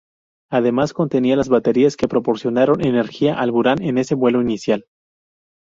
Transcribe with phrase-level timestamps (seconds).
[0.49, 4.87] Además contenía las baterías que proporcionaron energía al Buran en ese vuelo inicial.